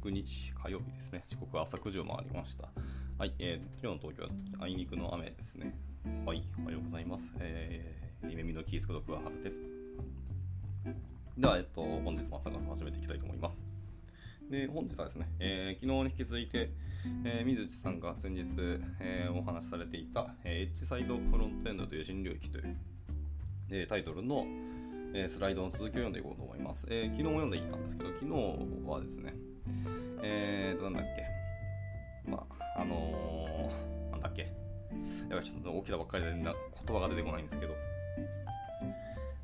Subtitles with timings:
[0.00, 1.24] 26日火曜日ですね。
[1.28, 2.68] 時刻は朝9時を回りました。
[3.18, 4.22] はい、えー、今日の東京
[4.58, 5.74] はあいにくの雨ですね。
[6.24, 7.24] はい、おはようございます。
[7.38, 9.58] えー、夢見のキースこと桑原です。
[11.36, 13.62] では、えっと、本日も朝活始めていきたいと思います。
[14.50, 16.70] で、本日はですね、えー、昨日に引き続いて、
[17.24, 18.46] えー、水内さんが先日、
[19.00, 22.76] えー、お話しされていた、えー、エッジサイドフロントエンドという新領域という、
[23.68, 24.46] えー、タイトルの、
[25.12, 26.86] え、スライドの続きを読んでいこうと思います。
[26.88, 29.34] えー、昨日も読んでいったんですけど、昨日はですね、
[30.22, 31.04] えーと、なんだっ
[32.24, 34.52] け、まあ、あのー、なんだっけ、
[35.28, 36.54] やばい、ちょっと起きたばっかりでな
[36.86, 37.74] 言葉が出てこないんですけど、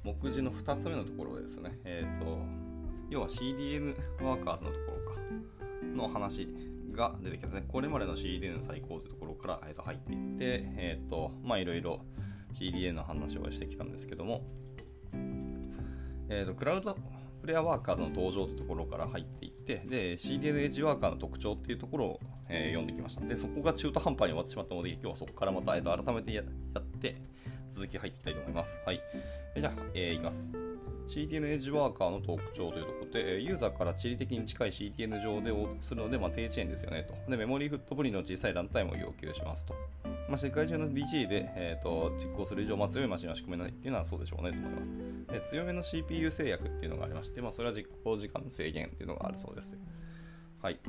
[0.05, 2.39] 目次の2つ目のところですね、えーと、
[3.11, 5.21] 要は CDN ワーカーズのところか、
[5.97, 6.49] の話
[6.93, 7.65] が出てきますね。
[7.67, 12.01] これまでの CDN 最高というところから、えー、と入っていって、えっ、ー、と、まあいろいろ
[12.55, 14.43] CDN の話をしてきたんですけども、
[16.29, 16.97] えーと、クラウド
[17.47, 23.25] フレアワーカーズの登場というところから入っていって、で、CDN エッジワーカーの特徴っていうところを、えー、読んできました。
[23.25, 26.45] で、そこが中途半端に終わってしまったので、今日はそこからまた、えーと、改めてやっ
[27.01, 27.15] て、
[27.73, 28.77] 続き入っていきたいと思います。
[28.85, 29.01] はい。
[29.55, 30.51] え、じゃあ、えー、いきます。
[31.07, 37.15] CDN エッジワーカーの特徴というところで、ユーザーから地理的に近い CDN 上で応答するので、まあ、低遅延ですよねと。
[37.31, 39.77] で、メモリーフットプリの小さいランタイムを要求しますと。
[40.29, 44.93] まあ、世界中の BG で、えーと、実行する以上、まあ、強いマシンは仕込めないっていうのはそうでしょうねと思います。
[45.29, 49.73] で強めの CPU 制約っていうのがありまして、まあ、それは実行時間の制限っていうのがあるそうです。
[50.61, 50.81] はい。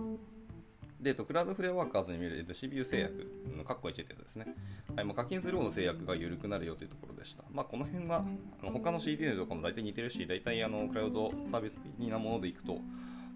[0.99, 4.55] で、とクラウドフレアワーカーズに見る、えー、と CPU 制約の括弧1ってやつですね。
[4.95, 7.43] はいまあ、課金する方の制約が緩くなるよというところでした。
[7.51, 8.25] まあ、この辺は
[8.61, 12.79] あの他の CDN とかも大体似てるし、大体あのクラウドサービス的なものでいくと、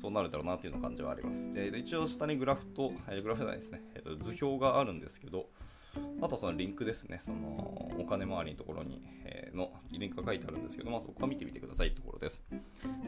[0.02, 1.38] そうなるだろうなというような感じはあります。
[1.56, 5.48] えー、一応下にグラフと、えー、グラフじゃないですね、えーと、図表があるんですけど、
[6.22, 12.44] あとそのリンクですね、そのお金回りのところに、えー、のリンクが書いてあるんですけど、まあ、そこは見てみてくださいってところです。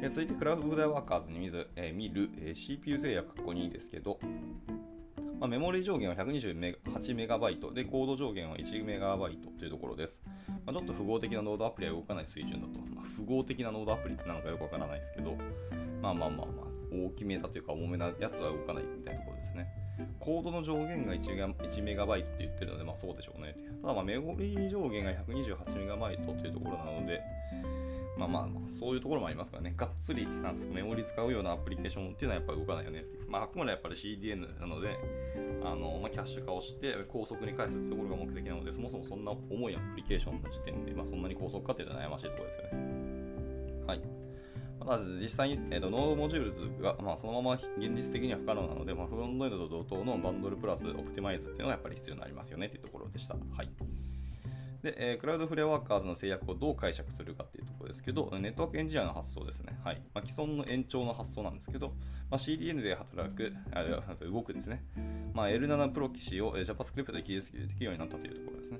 [0.01, 4.19] え、続いて、クラウドフレアワーカーズに見る,、えー、見る、えー、CPU 制約ここにですけど、
[5.39, 10.19] まあ、メモリ上限は128メガバイトで、コード上限は1メガバイトというところです。
[10.65, 12.79] まあ、ちょっと符号的なノードアプリは動かない水準だと。
[12.95, 15.35] まあ、符号的なノードアプリってなのかよくわからないですけど、
[16.01, 19.67] まあまあまあまあ、大きめだというか重めなやつは動かないみたいなところですね。
[20.19, 23.55] コードの上限が 1, 1メガバイトって言ってるので、まあそうでしょうね。
[23.81, 27.21] ただまあメモリー上限が128メガバイトというところなので、
[28.17, 33.27] まあまあまあ、そういうところもありますからね、がっつり、なんですか、メモリ使うようなアプリケーションっていうのはやっぱり動かないよねってい。
[33.27, 34.97] まあ、あくまでやっぱり CDN なので、
[35.63, 43.83] あの、まあ、キャッシュ化をして、高速に返すってところが目的なので、そもそもそんな重いアプリケーションの時点で、まあ、そんなに高速化っていうのは悩ましいところですよね。
[43.87, 44.01] はい。
[44.85, 53.35] まず実際に、えーと、ノードモジュールズが、まあ、そのまま現実的には不可能なので、まあ、フロントエンドと同等のバンドルプラスオプティマイズっていうのがやっぱり必要になりますよねっていうところでした。
[53.35, 53.69] はい。
[54.83, 59.79] で、えー、クラウドフレアワーカーズの制約をどう解釈するかっていうところですけど、ネットワークエンジニアの発想ですね。
[59.81, 60.01] はい。
[60.13, 61.93] まあ、既存の延長の発想なんですけど、
[62.29, 63.83] まあ、CDN で働く、あ
[64.25, 64.83] 動くですね。
[65.33, 68.79] まあ、L7 プロ棋士を JavaScript で記述できるようになったというところですね。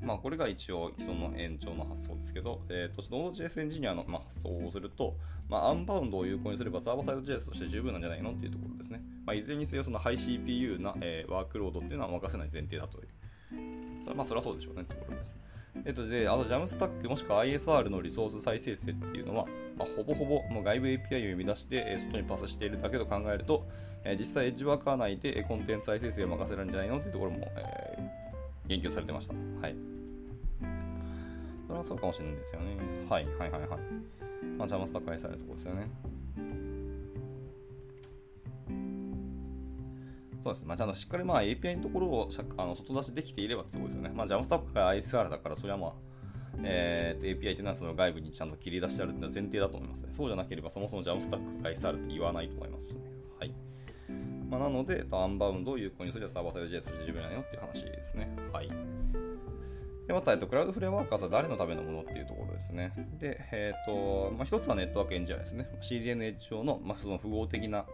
[0.00, 5.16] まあ、これが一応既存の延長の発想ですけど、え、ー、と、Node.js エンジニアの、まあ、発想をすると、
[5.48, 9.02] まあ、アンバウンドを有効にすればサーバーサイド JS として十分なんじゃないのっていうところですね。
[9.26, 14.14] まあ、いずれにせよ、そのハイ CPU な、えー、ワークロードっていうのは任せない前提だという。
[14.14, 15.36] まあ、それはそうでしょうねってところです。
[15.84, 23.66] えっと、で、あの、ジャムスタックもしくは ISR のリソース再生成っていうのは、まあ、ほぼほぼもう外部 API を生み出して、え外にパスしているだけと考えると、
[24.04, 28.27] え実際エッジワーカー内でコンテンツ再生成を任せられるんじゃないのっていうところも、えー、
[28.68, 29.34] 言及されてました。
[29.60, 29.74] はい。
[31.66, 32.76] それはそうかもしれないですよね。
[33.08, 33.68] はい、はい、はい、はい。
[34.56, 35.90] まあ、ジャムスタック愛されるところですよね。
[40.44, 40.66] そうですね。
[40.68, 44.12] まあ、ちゃんとしっかりまあ API のところをあの外出しできていればってところですよね。
[44.14, 45.92] まあ、JavaStack が ISR だから、それはまあ、
[46.62, 50.08] えー、API っていうのはその外部にちゃんと切り出してあるっていうのは前提だと思いますね。
[50.12, 53.17] そうじゃなければそもそも JavaStack が ISR って言わないと思いますしね。
[54.50, 54.60] はい。
[54.60, 58.28] まあ、なので、アンバウンドを有効にするサーバーサイド JS として自分やよっていう話ですね。
[58.52, 58.70] はい。
[60.06, 62.92] でまた、えっと、クラウドフレアワーカーズは誰のためのものっていうところですね。
[63.20, 65.68] で、えっ、ー、と、まあ、一つはネットワークエンジニアですね。
[65.82, 67.84] CDN 上の、まあ、その符号的な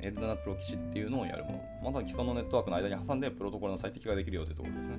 [0.00, 1.52] エルダナプロキシっていうのをやるも
[1.82, 1.92] の。
[1.92, 4.96] また既存のネットワークの間に挟んでプロトコルの最適化ができるよというところですね。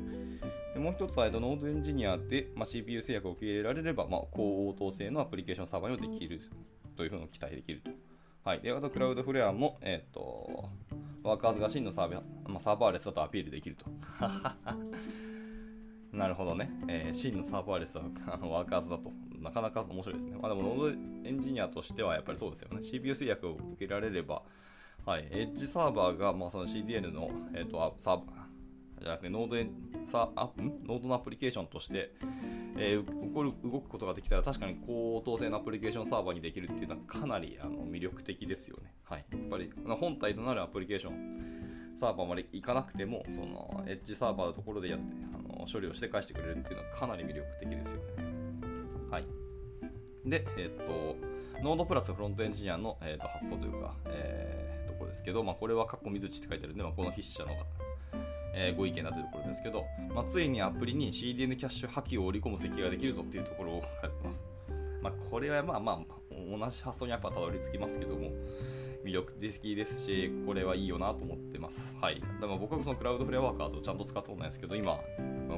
[0.76, 6.40] でもう一つは、ノードエンジニアで、まあ、CPU 制約を受け入れられれば、まあ、高応答性のアプリケーションサーバーをできる
[6.96, 7.90] というふうに期待できると。
[8.44, 8.62] はい。
[8.62, 10.68] で、あと、クラウドフレアも、え、ー、と、
[11.24, 13.86] ワーカーズが真のサーバー、まあ、サーバーレスだとアピールできると。
[16.12, 16.72] なるほどね。
[16.88, 19.12] えー、真のサーバーレスはあのワーカーズだと。
[19.40, 20.38] なかなか面白いですね。
[20.42, 22.84] まあでも、ノードエンジニアとしてはやっぱりそうですよね。
[22.84, 24.42] CPU 制約を受けられれば、
[25.06, 28.41] はい、エッジサーバーが、まあ、その CDN の、えーと、サーバ
[29.02, 32.14] じゃなくてノードさあノードのアプリケーションとして、
[32.78, 38.94] えー、動く動くことができたら確かに高等性のアプリケーションサーバーにできるっていうのはかなりあの魅力的ですよね。
[39.04, 41.62] はい、やっぱり本体となるアプリケーション
[42.00, 48.32] サーバーまで行かなくてもそのエッジサーバーのところでやってあの処理をして返してくれるっていうのはかなり魅力的ですよね。
[49.10, 49.26] はい。
[50.26, 51.16] で、えっ、と、
[51.64, 57.50] ノードプラスフロントエンジニアの、えー、と発想というか、えー、ところですけど、まあ、これは過去水地って書いてあるんで、まあ、この筆者の、
[58.54, 64.42] えー、ご意見だというところですけど、まあ、ついにアプリに CDN キャッシュ破棄を織り込む設計ができるぞっていうところを書かれてます。
[65.02, 68.32] まあ、これはまあまあ、同じ発想にやっぱたどり着きますけども、
[69.04, 71.94] 魅力的ですし、これはいいよなと思ってます。
[72.00, 72.22] はい。
[72.22, 75.00] だから僕はそのクラウドフレアワーカーズをちゃんと使ったことないですけど、今、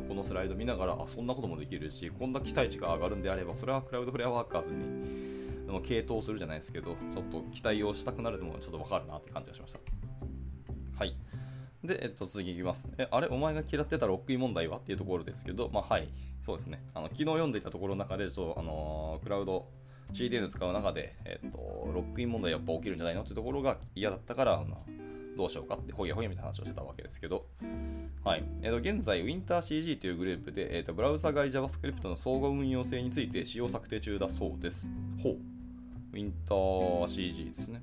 [0.07, 9.79] このスライド見ながら、あ、そんなこともできるし、こんな期待値が上がるんであれば、それはクラウドフレアワーカーズにの系統するじゃないですけど、ちょっと期待をしたくなるのもちょっとわかるなって感じがしました。
[10.97, 11.15] はい。
[11.83, 12.87] で、えっと、次いきます。
[12.97, 14.77] え、あれ、お前が嫌ってたロックイン問題は？
[14.77, 16.09] っていうところですけど、まあ、はい、
[16.45, 16.81] そうですね。
[16.93, 19.67] あの昨日読んでいたところの中で、ちょっと、あのー、クラウド
[20.13, 21.57] CDN 使う中で、えっと、
[21.93, 23.21] ロックイン問題やっぱ起きるんじゃないの？
[23.21, 24.85] っていうところが嫌だったから、あの
[25.35, 27.47] どうしようかって、ほげほげみたいな話をしてたわけですけど、
[28.23, 28.43] はい。
[28.61, 34.87] えっ、と、現在、WinterCG というグループで、えっ、と、ブラウザ外 JavaScript の相互運用性について使用策定中だそうです。
[35.21, 36.15] ほう。
[36.15, 37.81] WinterCG ですね。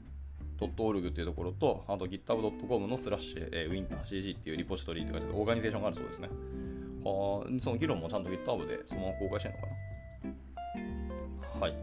[0.61, 6.29] .org っていうところと、あと github.com のスラッシュ、えー、WinterCG っていうリポジトリって感じでオーガニゼーションがあるそうですね。
[7.03, 9.67] はその議論もちゃんと GitHub でそのまま公開してるのか
[11.61, 11.75] なはい。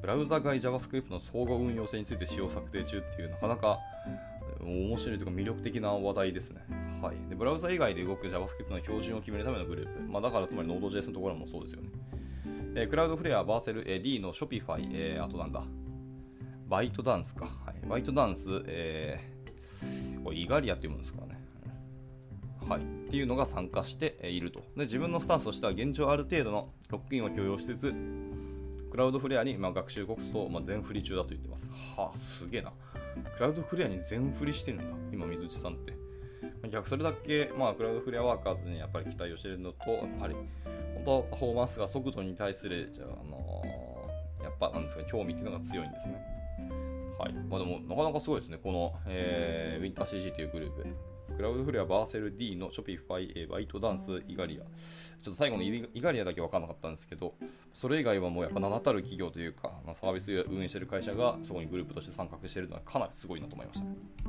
[0.00, 3.78] ブラウザ外 JavaScript の相互運用性について使用策定中っていう、なかなか
[4.60, 6.62] 面白いというか魅力的な話題ですね。
[7.02, 7.16] はい。
[7.28, 10.12] で、ブラウザ以外で動く JavaScript の標準を決めるためのグループ。
[10.12, 11.88] まあ、だからつまり Node.js のところもそうですよね。
[12.74, 15.64] えー、クラウドフレア、バーセル、えー、D の Shopify、えー、あとなんだ、
[16.68, 17.46] バイトダンスか。
[17.46, 21.38] はい、バイトダンス、えー、これイガリアっていうものですからね。
[22.68, 24.60] はい、っていうのが参加していると。
[24.76, 27.94] で自分のスタンスとしては現状ある程度のロックインを許容しつつ、
[28.90, 31.66] クラウドフレアに、まあ、学習コストを、ま、全振り中だと言ってます。
[31.96, 32.72] はあ、すげえな。
[33.36, 35.94] クラウドフレアに全振りしてるんだ、今、水内さんって。
[36.70, 40.46] 逆それだけ、まあ、クラウドフレアワーカーズにやっぱり期待をしているのと、やっぱり、本
[41.04, 46.37] 当、パフォーマンスが速度に対する、じゃあ、あのー、やっぱなんですか、興味っていうのが強いんですね。
[47.18, 47.32] はい。
[47.32, 48.58] まあでも、なかなかすごいですね。
[48.62, 50.86] この、えー、 WinterCG というグループ。
[51.36, 54.64] クラウドフレア、バーセル、Deno、ショピファイ、バイトダンス、イガリア。
[55.22, 57.34] ちょっと最後のイガリアだけ分からなかったんですけど、
[57.74, 64.27] それ以外はもうやっぱ名だたる企業というか、まあ、サービス運営してる会社がそこにグループとして参画してるのはかなりすごいなと思いました。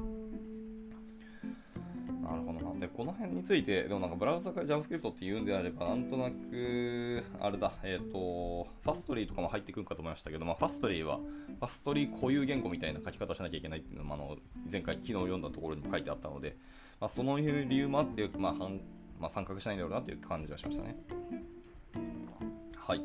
[2.30, 2.80] なるほどな。
[2.80, 14.38] で、この辺について、でもなんかブラウザから JavaScript って言うんであれば、なんとなく、あれだ、えっ、ー、と、ファストリーとかも入ってくるかと思いましたけど、まあ、ファストリーは、ファストリー固有言語みたいな書き方をしなきゃいけないっていうのも、あの、
[14.72, 16.56] 前回、昨日読んだところにも書いてあったので、
[17.00, 18.80] まあ、そのいう理由もあって、まあ、はん
[19.20, 20.96] まあ、参画しないんだろうなという感じがしましたね。
[22.78, 23.02] はい。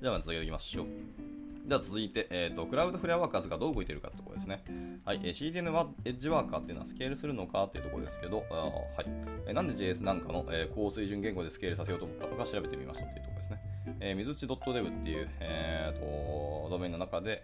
[0.00, 1.33] じゃあ、続けていきましょう。
[1.66, 4.62] では続いて、えーと、クラウドフレアワーカーズがどう動いているかというところですね。
[5.04, 9.06] はい、えー、CDN はエッジワーカーっていうのはスケールするのかというところですけど、あはい
[9.46, 13.58] えー、なんで JS なんかの、えー、高水準言語でスケールさせようと思ったのか調べてみましたというところですね。
[14.00, 17.42] えー、水地 .dev っていう、えーと、ドメインの中で、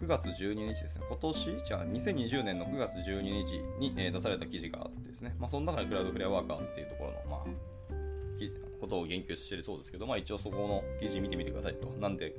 [0.00, 11.86] 9月12日ですね、今年、じゃあ2020年の9月12日に、えー、出された記事があってですね、まあ、その中でクラウドフレアワーカーズっていうところの、まあ、記事ことを言及しているそうですけど、まあ、一応そこの記事見てみてくださいと。
[12.00, 12.34] なんで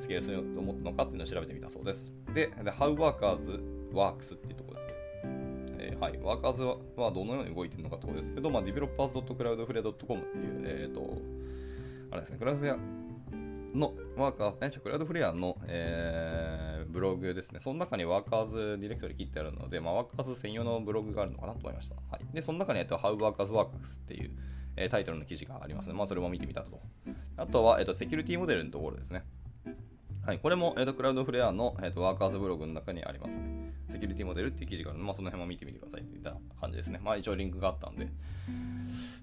[0.00, 2.12] スケールすると思ったのかっていうのを調べてみたそうです。
[2.34, 4.98] で、で How Workers Works っていうところですね。
[5.80, 11.18] えー、はい、ワーカーズはどのように動いてるのかってことですけど、まあ、developers.cloudflare.com っていう、えっ、ー、と、
[12.10, 12.76] あれですね、クラウドフレア
[13.74, 17.60] のワーカー、ね、クラウドフレアの、えー、ブログですね。
[17.60, 21.96] その中にワーカーズディレクトリ切ってあるので、まあ、ワーカーズ専用のブログがあるのかなと思いました。
[22.10, 23.70] はい、で、その中に、えっと、How Workers Works っ
[24.06, 24.30] ていう、
[24.76, 26.80] えー、タイトルの記事がありますので、まあ、それも見てみたと。
[27.36, 29.24] あとは、えっと、セキュリティモデルのところですね。
[30.28, 33.72] はい、これも、えーと、クラウドフレアの、えーと、ワーカーズブログの中にありますね。
[33.90, 37.00] セキュリティモデルっていう記事があるので、まあ、その辺も見てみてくださいといった感じですね。
[37.02, 38.08] まあ一応リンクがあったんで。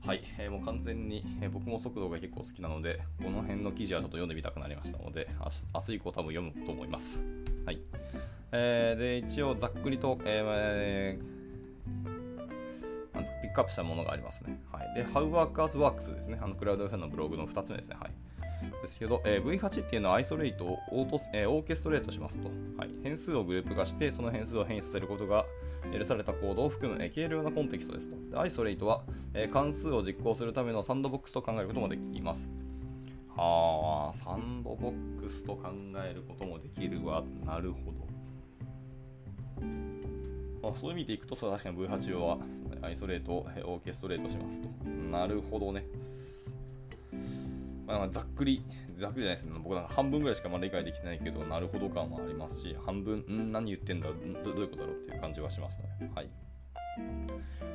[0.03, 7.19] はい、えー、もう完全に、えー、僕も速度が結構好きなので、この辺の記事はちょっと読んでみたくなりましたので、明日明日以降多分読むと思います。
[7.67, 7.79] はい。
[8.51, 11.35] えー、で、一応ざっくりと、えー、
[13.43, 14.59] ピックアップしたものがありますね。
[14.71, 14.91] はい。
[14.95, 16.39] で、How Workers Works ですね。
[16.41, 17.95] あのクラウドフェアのブログの2つ目ですね。
[17.99, 18.11] はい。
[18.81, 22.89] ですけど、えー、V8 っていうのはアイソレートをオート、えー、オーケストレートしますと、はい。
[23.03, 25.45] 変数をグループ化して、その変数を変異させることが
[25.97, 28.15] 許されたコードを含む、えー、軽量なコンテキストですと。
[28.31, 32.47] でアイソレートは、えー、関数を実行するためのサンドボックスと考えることもできます。
[33.35, 35.69] はあ、サンドボックスと考
[36.03, 37.23] えることもできるわ。
[37.45, 38.05] なるほど。
[40.61, 42.37] まあ、そういう意味でいくと、それは確かに V8 は
[42.81, 44.69] アイソレート、オーケストレートしますと。
[45.11, 45.85] なるほどね。
[47.85, 48.63] まあ、ざっくり、
[48.99, 49.59] ざっくりじゃないですね。
[49.63, 54.13] 僕なんか半分ぐらいしかまだ理解できてないけど、なるほど感はありますし、半分、ん何言ってんだど、
[54.53, 56.11] どういうことだろうっていう感じはしますね。
[56.15, 56.29] はい。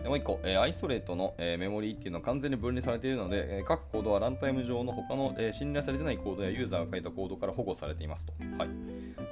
[0.02, 8.32] でもう一個、えー、アイソレートの、えー、メモリーっていうのは完全に分離されているので、えー、各コードはランタイム上の他の、え信頼されてないコードやユーザーが書いたコードから保護されていますと。
[8.58, 8.68] はい、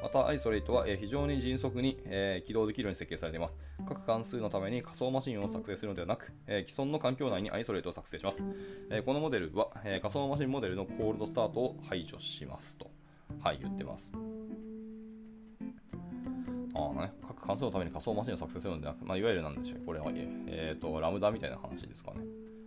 [0.02, 3.54] また、アイソレートは、え非常に迅速に、え起動できるように設計されています。
[3.88, 8.44] 各関数のために仮想マシンを作成するのではなく、え既存の環境内にアイソレートを作成します。
[8.90, 12.90] えこのモデルは、え仮想マシンモデルのコールドスタートを排除しますと。
[13.40, 14.10] はい、言ってます。
[16.74, 22.20] あね、各関数のために仮想マシンを作成するのではなく、まあ、いわゆるなんでしょう、これは、えーと、ラムダみたいな話ですかね。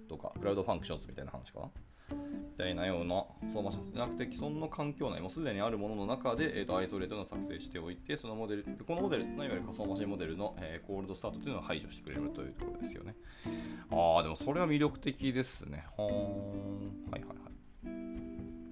[0.09, 1.69] とか、クラウドファンクションズみたいな話かな。
[2.11, 13.15] みたいなような仮想マシンじゃなくて既存の環境内、もうすでにあるものの中で、えーと、アイソレートの作成しておいて、そのモデル、このモデルのいわゆる仮想マシンモデルの、えー、コールドスタートというのを排除してくれるというところですよね。
[13.91, 15.85] ああ、でもそれは魅力的ですね。
[15.97, 16.11] はー。
[17.11, 17.33] はいはいは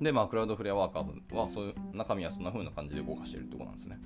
[0.02, 0.04] い。
[0.04, 4.00] で、まあ、クラウドフレアワーカーズは、そういう中身はそんな風な感じで動かしているってことなんですね。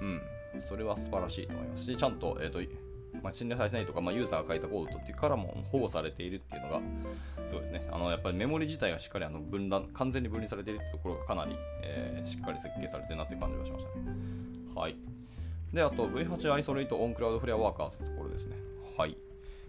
[0.00, 0.60] うん。
[0.60, 2.60] それは素晴らしいと思いますし、ちゃんと、えーと
[3.22, 6.80] まあ、信頼されてないとか、まあ、ユーザーが書いたコードっていうからも保護されているっていうのが、
[7.48, 13.84] そうですね、あのやっぱりメモリ自体がしっかりあの分断、完全に分離されているところがかなり、えー、しっかり設計されてるなっていう感じがしまし
[14.74, 14.80] た。
[14.80, 14.96] はい。
[15.72, 18.56] で、あと V8 アイソレイトオンクラウドフレアワーカーズってところですね。
[18.96, 19.16] はい。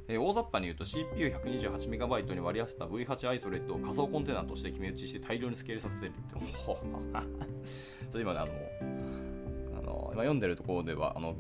[0.10, 11.36] えー、大雑把に言うと CPU128MB に割り当てた V8 アイソレットを仮想コンテナとして決め打ちして大量にスケールさせてるって、 ちょっと今ね、あの、今読んでるところではあの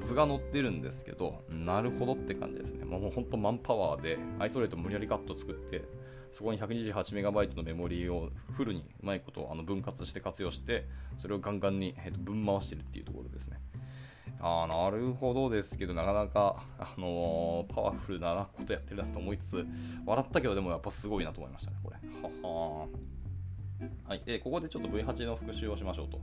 [0.00, 2.84] 図が載ってるんですけど、なるほどって感じですね。
[2.84, 5.82] もう本当マンパワーでアイソレート無理やりカット作って、
[6.32, 13.60] そこに 128MB のメモリーをフルにうまいことあの分割して活用して、それをガンガンに、えー、と分回してるっていうところですね。
[14.40, 19.66] ああ、なるほどですけど、なかなか、あのー、パワフルなことやってるなと思いつつ、
[20.04, 21.96] 笑ったけど、でもやっぱすごいなと思いましたね、これ。
[22.22, 22.88] はは
[24.08, 26.18] はい、えー、ここでちょっと V8 の復習をしましょうと。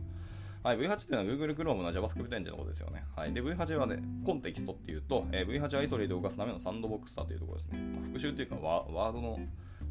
[0.62, 3.06] はい、V8 っていうのは Google Chrome の JavaScript エンジンのことですよね。
[3.16, 7.80] はい、で V8 はね、コンテキストっていうと、えー、V8 アイソレートを動かすためのサンドボックスだというところですね。
[7.80, 9.40] まあ、復習っていうかワ、ワードの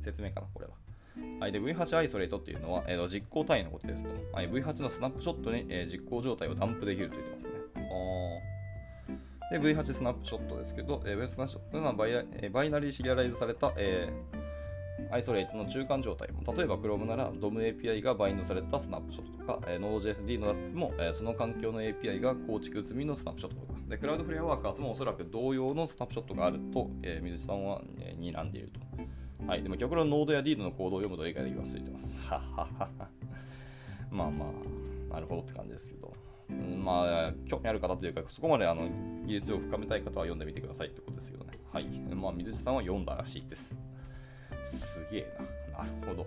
[0.02, 0.72] 説明かな、これは。
[1.40, 4.10] はい、で V8 アイソレートっていうのは、えー、実行単位のことですと。
[4.32, 7.52] はい、V8 のスナップショットに、えー、実行状態をダンプできると言ってますね。
[9.50, 14.37] で、V8 スナップショットですけど、えー、V8 スナップショットというのはバイ,、えー、バイナリーシリアライズされた、えー
[15.10, 29.46] isolate の中間状態も、例えば Chrome なら DOM API がバインドされたスナップショットとか、えー、 Node.js、Deno だっても、えー、その環境の API が構築済みのスナップショットとか、で、 Cloudflare Workers もおそらく同様のスナップショットがあると、えー、水地さんは、えー、睨んでいると。
[29.46, 29.62] はい。
[29.62, 32.28] でも極論 Node や D のコードを読むと理解できますと言ってます。
[32.28, 32.88] ははは
[34.10, 34.46] まあま
[35.10, 36.12] あ、なるほどって感じですけど。
[36.48, 38.88] まあ、興味ある方というか、そこまであの
[39.26, 41.52] 技術を深めたい方は読んでみてくださいってことですけどね。
[41.72, 41.84] はい。
[41.86, 43.74] まあ、水地さんは読んだらしいです。
[44.68, 45.36] すげえ
[45.72, 45.78] な。
[45.78, 46.26] なるほど。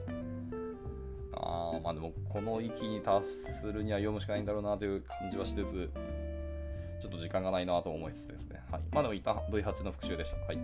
[1.33, 3.27] ああ、まあでも、この域に達
[3.61, 5.91] するには読むしかないんだろうなという感じはしつつ、
[7.01, 8.61] ちょっと時間がないなと思いつつですね。
[8.71, 8.81] はい。
[8.91, 10.37] まあでも、一旦 V8 の復習でした。
[10.45, 10.59] はい。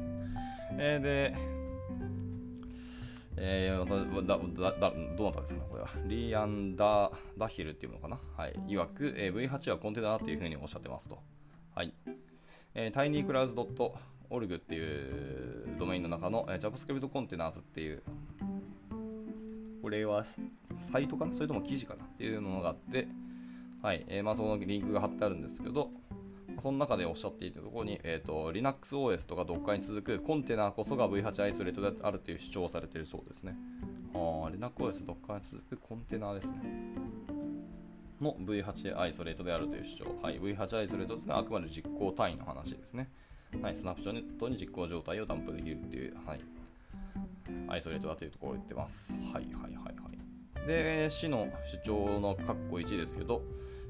[0.78, 1.36] えー、で、
[3.40, 5.90] えー、だだだどなたですかね、これは。
[6.06, 8.20] リーアンダ・ダヒルっていうのかな。
[8.36, 8.54] はい。
[8.68, 11.20] 曰く、えー、V8 はコンテナだっていうふうにおっしゃってますと。
[11.76, 11.94] はい。
[12.76, 13.56] えー、tinyclouds.
[14.30, 18.04] org っていうドメインの中の、えー、JavaScript コンテナーズっていう、
[19.82, 20.26] これは
[20.92, 21.34] サイトかな？
[21.34, 22.04] それとも記事かな？
[22.04, 23.08] っていうのがあって、
[23.82, 25.92] はい、えー、まあそのリンクが貼ってあるんですけど、
[26.62, 33.56] その中でおっしゃっていたところに、えーと、LinuxOS とか Docker に続くコンテナこそが V8 アイソレートであるという主張をされているそうですね。
[34.14, 36.54] あ LinuxOS、Docker に続くコンテナですね。
[38.22, 40.20] の V8 アイソレートであるという主張。
[40.22, 43.10] はい、V8 アイソレートというのはあくまで実行単位の話ですね。
[43.62, 46.40] はい、スナップショットに実行状態を担保できるっていう、はい、
[47.70, 49.12] アイソレートだというところを言ってます。
[49.12, 50.68] はいはいはいはい。
[50.68, 51.48] で、市の
[51.84, 53.42] 主張の括弧1ですけど、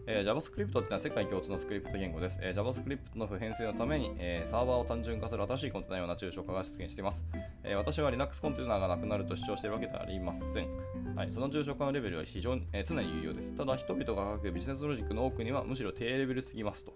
[0.10, 2.40] えー、JavaScript っていうのは世界共通のスクリプト言語です。
[2.42, 7.22] えー、JavaScript の普遍性のために、えー、サーバーを単純化する新しいコンテナのような抽象化が出現しています。
[7.66, 11.16] え私は Linux コンテナがなくなると主張しているわけではありません。
[11.16, 13.52] はい、その抽象化のレベルは非常に、え常に有用です。
[13.58, 16.94] ただ、人々が書くビジネスロジックの多くにはむしろ低レベルすぎますと。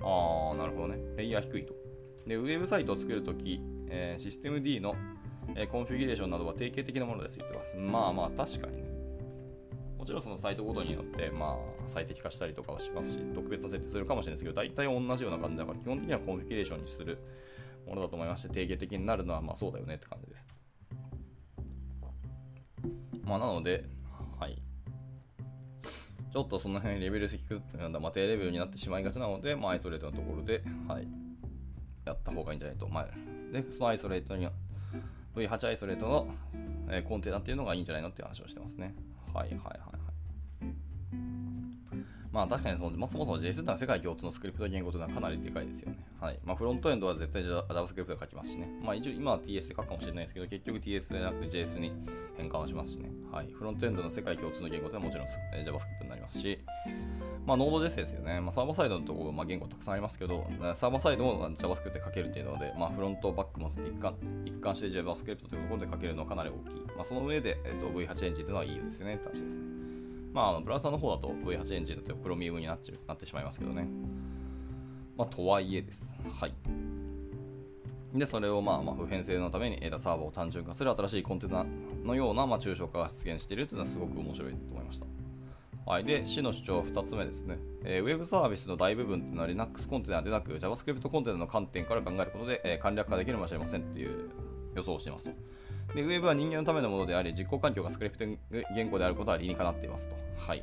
[0.00, 0.98] あー、なるほどね。
[1.16, 1.74] レイヤー低いと。
[2.26, 4.94] で、ウェブサイトを作るとき、えー、システム D の、
[5.56, 7.76] えー、コンフィギュレーションなどは定型的なものですと言ってます。
[7.76, 8.95] まあまあ、確かにね。
[10.06, 11.56] もちろんそのサイトごとによって、まあ、
[11.88, 17.18] 最適化したりとかはしますし、特別な設定するかもしれないですけど、大体同じような感じだから、基本的にはコンフィギュレーションにする
[17.88, 20.46] ものだと思いまして、定型的になるのは、まあそうだよねって感じです。
[23.24, 23.84] まあ、なので、
[24.38, 24.62] はい。
[26.32, 31.08] ちょっとその辺レベル低く、なんだまあ、低レベルになってしまいがちなので、まあ、アイソレートのところで、はい、
[32.04, 32.86] やった方がいいんじゃないと。
[32.86, 33.08] まあ、
[33.52, 34.52] で、そのアイソレートには、
[35.34, 36.28] V8 アイソレートの、
[36.90, 38.94] えー、コンテナっていうのがいいんじゃないのっていう話をしてますね。
[39.36, 41.45] はいはいはいはい。
[42.36, 45.96] まあ確かにその、まあ、そもそも JS ってのは世界共通のスクリプト言語というのはかなりでかいですよね。
[46.20, 46.38] はい。
[46.44, 48.68] まあフロントエンドは絶対 JavaScript で書きますしね。
[48.82, 51.92] まあ一応今は TS で書くかもしれないですけど、結局 TS でなくて JS に
[52.36, 53.08] 変換をしますしね。
[53.32, 53.48] はい。
[53.50, 55.26] フロントエンドの世界共通の言語というのはもちろん
[55.64, 56.58] JavaScript になりますし、
[57.46, 58.38] まあ Node.js ですよね。
[58.42, 64.14] まあサーバーサイドのところ、まあ言語たくさんありますけど、サーバーサイドも JavaScript で書けるっていうので、まあフロント、バックも一貫
[64.44, 66.80] 一貫して JavaScript というところで書けるのはかなり大きい。
[66.96, 69.95] まあその上で、えっと、V8 エンジンというのはいいですよねって話ですね。
[70.36, 73.88] まあ、ブラウザの方だと V8 エンジンだと Chromium になっちなってしまいますけどね。
[75.16, 76.14] まあ、とはいえです。
[76.38, 76.52] はい。
[78.12, 81.64] で、それをまあまあ普遍性のために ADA サーバーを単純化する新しいコンテナ
[82.04, 85.06] のようなまあ抽象化が出現しているというのはすごく面白いと思いました。
[85.86, 87.58] はい、で、市の主張2つ目ですね。
[87.84, 94.28] えー、ウェブサービスの大部分というのは Linux コンテナでなく JavaScript コンテナの観点から考えることで、えー、簡略化できるかもしれませんっていう
[94.74, 95.30] 予想をしていますと。
[95.96, 98.26] で、ウェブは人間のためのものであり、実行環境がスクリプト
[98.74, 100.14] 言語であることは理にかなっていますと。
[100.36, 100.62] はい。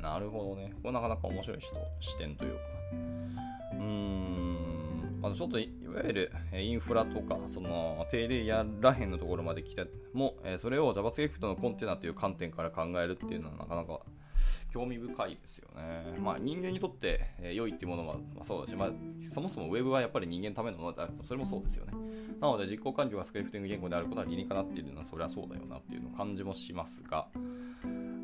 [0.00, 0.72] なるほどね。
[0.82, 2.58] これなかなか面白い人視点というか。
[3.74, 5.20] うーん。
[5.22, 14.00] あとちょっといわゆるインフラとか、その低レイヤーらへんのところまで来ても、それを JavaScript のコンテナという観点から考えるっていうのはなかなか
[14.72, 16.14] 興味深いですよね。
[16.20, 18.90] まあ、人間にとって、え良いっていうものは、まあ、そうだし、まあ、
[19.32, 21.92] そもそもウェブはやっぱり人間のためのものだそれもそうですよね。
[22.40, 27.28] なので実行環境がスクリプティング言語であることは理にかなっているのはそれはそうだよなっていうの感じもしますが、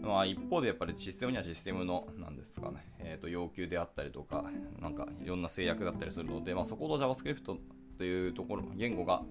[0.02, 4.44] まあ、一方でやっぱりシステムにはシステムのなんですかね、えー、と要求であったりとか、
[4.80, 7.58] なんかいろんな制約だったりするので、まあ、そこと JavaScript
[7.98, 9.22] というところ、言語が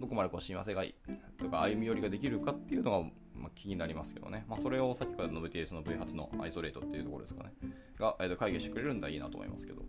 [0.00, 0.94] どこまでこう親和性がいい
[1.38, 4.44] とか歩み寄りができるかっていうのがまあ、気になりますけどね。
[4.48, 7.52] まあ、それをさっきから述べているその V8 のアイソレートっていうところですかね。
[7.98, 9.82] が、えー、と会議してくれるんだいいなと思いますけど。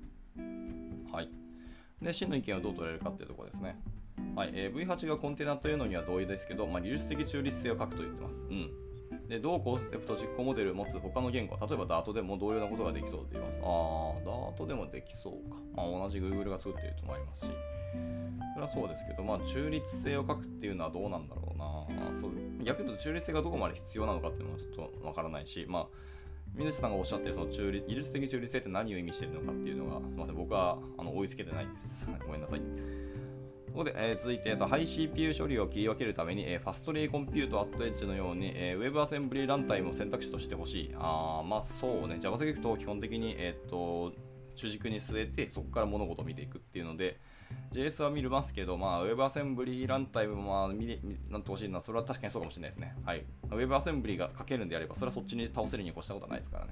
[1.11, 1.29] はい。
[2.01, 3.77] で、真の意見をどう取れるかっていうところですね。
[4.35, 4.51] はい。
[4.53, 8.41] えー、V8 がコンテナというのには同意ですけど、まあ、技術的中立性を欠くと言ってます。
[8.49, 8.86] うん。
[9.27, 13.59] で、同コンセプト実行モデルを持つ他の言語、例えば Dart でも同様なことができそうと言います。
[13.61, 15.57] ああ、Dart でもできそうか。
[15.75, 17.51] まあ、同じ Google が作っているともありますし。
[18.53, 21.65] それはそうですけど、まあ、中立性を書くっていうのはどうなんだろうな。
[22.19, 22.31] そう
[22.63, 25.87] 逆に言うと中立性がどこまで必要なのかっていうのはちょっとわからないし、まあ、
[26.55, 32.07] 水さんがおっしゃってるその中立技術的中立性って何を意味しているのかっていうのが、すみません、僕はあの追いつけてないんです。
[32.25, 32.61] ごめんなさい。
[33.77, 40.95] ここで、えー、続いて、えー、とハイ CPU 処理を切り分けるために、えー、ファストレイコンピュートアットエッジのように、えー、WebAssembly ランタイムを選択肢としてほしい。
[40.97, 44.13] あまあそうね、JavaScript を基本的に、えーと
[44.55, 47.19] 主軸に据えて、そこから物事を見ていくっていうので、
[47.71, 52.95] JS は見れますけど、まあ、WebAssembly ランタイムも、まあ、見れなんてほしいな、それは確かにそうかもしれないですね。
[53.05, 53.23] はい。
[53.49, 56.71] WebAssembly が書けるんであれば、それはそっちに倒せるに越したことはないですからね。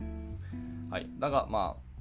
[0.89, 1.07] はい。
[1.19, 1.95] だが、まあ、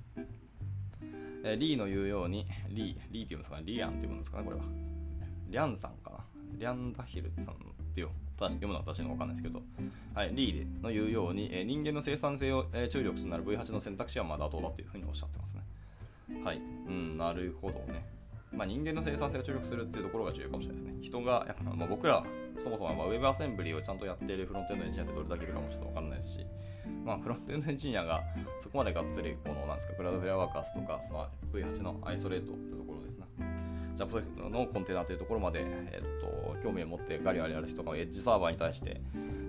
[1.45, 4.65] えリーの言うように、リー、リーっていうんですかね、リアンっていうんですかね、これは。
[5.55, 6.17] リャンさんかな？
[6.59, 7.57] リャンダヒルさんっ
[7.95, 9.63] ていう読むのは私のわかんないですけど、
[10.13, 15.63] はい、リーデの言うように、え人間の生産性を、え注力するなら V8 の選択肢はまだ妥当だというふうにおっしゃってますね。
[16.43, 18.05] はい、うん、なるほどね。
[18.51, 21.03] まあ、人間の生産性を注力するっていうところが重要かもしれないですね。
[21.03, 22.25] 人が、やっぱまあ、僕ら、
[22.59, 26.47] そもそもまあ Web アセンブリーをちゃんとやっているフロントエンドエンジニアってどれだけいるかもちょっとわからないですし、
[27.05, 28.23] まあ、フロントエンドエンジニアが
[28.61, 32.94] そこまでがっつり、この、なんですか、クラウドフェアワーカースとか、その V8 のアイソレートってところ。
[33.95, 39.01] ジャプのコンテナというところまで、えっと、興味を持ってガリガリやる人がエッジサーバーに対して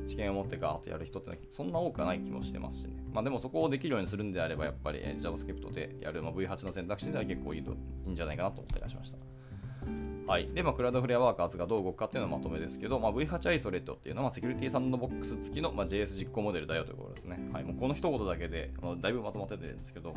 [0.07, 2.93] 知見を持ってガーッとやる人ってそんな多くはない気もしてますしね。
[3.11, 9.17] まあでもそこをできるようにするんであれば、やっぱり JavaScript でやる、まあ、V8 の選択肢では結構いいいいんじゃないかなと思ったりしました。
[10.27, 10.49] はい。
[10.53, 17.39] で、まあ、 Cloudflare Workers がどう動くかっていうのはまとめですけど、まあ、V8 アイソレットっていうのは、セキュリティサンドボックス付きの、まあ、JS 実行モデルだよということですね。
[17.53, 17.63] はい。
[17.63, 20.15] もうこの一言だけで、まあ、だいぶまとまっててるんですけど、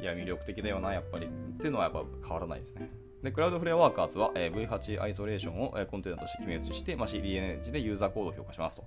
[0.00, 1.26] いや、魅力的だよな、やっぱり。
[1.26, 2.88] っていうのはやっぱ変わらないですね。
[3.22, 8.84] で、 Cloudflare Workers は、えー、V8 アイソレーションを、えー、コンテナとして決め打ちして、まあ、CDNH でユーザーコードを評価しますと。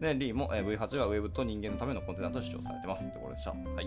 [0.00, 3.50] で、リーも、えー、V8 は Web と人間のためのコンテナと主張されてますってところでした。
[3.50, 3.86] はい。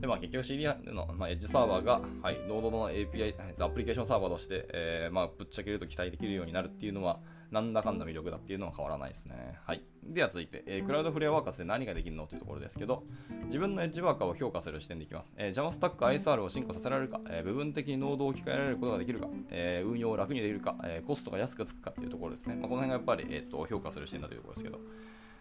[0.00, 7.20] で、まあ、結局 CDN の、まあ、エッジサーバーが、はい、 Node の API、アプリケーションサーバーとして、えー、まあ、ぶっちゃけると期待できるようになるっていうのは、
[7.54, 9.60] なんだかんだ魅力だっていうのは変わらないですね。
[9.64, 9.82] はい。
[10.02, 13.04] では続いて、えー、クラウドフレアワーカーで何ができるのというところですけど、
[13.44, 15.32] 自分のエッジワーカーを評価する視点でいきます。
[15.36, 22.56] えー、JavaStack ISR を進化させられるか、えー、部分的にノードを置き換えられることができるか、え、運用を楽にできるか、え、コストが安くつくかっていうところですね。
[22.56, 24.80] まあ、この辺がやっぱり、えーと、評価する視点だというところですけど、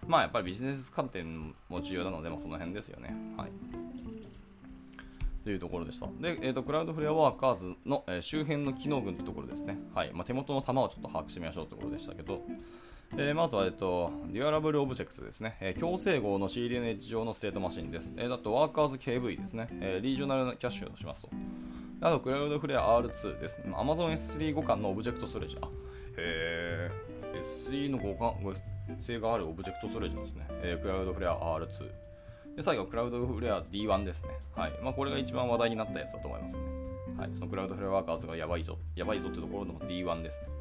[0.07, 3.15] まあやっぱりビジネス観点も重要なので、まあ、その辺ですよね。
[3.37, 4.12] はい。
[5.43, 6.07] というところでした。
[6.07, 9.77] で、えーと、クラウドフレアワーカーズの、えー、周辺の機能群というところですね。
[9.93, 12.41] はいまあ、手元の玉をちょっと把握してみましょうというところでしたけど、
[13.15, 15.57] えーまずは、えっと、 Durable Object ですね。
[15.59, 18.11] えー強制号の CDNH 上のステートマシンです。
[18.15, 19.67] えー、だと、 Workers KV ですね。
[19.81, 21.29] えリージョナルキャッシュをしますと。
[22.01, 23.61] あと、 Cloudflare R2 です。
[23.65, 25.57] Amazon S3 互換のオブジェクトストレージ。
[25.61, 25.69] あ、
[26.17, 27.13] へー
[27.69, 28.55] S3 の互換
[29.01, 30.47] 性があるオブジェクトストレージですね。
[30.63, 32.02] えクラウドフレア R2。
[32.55, 34.29] で、最後、 Cloudflare D1 ですね。
[34.55, 34.79] はい。
[34.83, 36.61] まあ、これが一番話題になったやつだと思いますね。
[37.17, 37.29] はい。
[37.33, 40.53] その Cloudflare Workers がやばいぞ、やばいぞってところの D1 ですね。